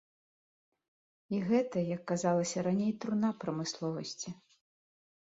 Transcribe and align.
І 1.35 1.43
гэта, 1.51 1.85
як 1.95 2.01
казалася 2.13 2.59
раней, 2.71 2.91
труна 3.05 3.29
прамысловасці. 3.47 4.39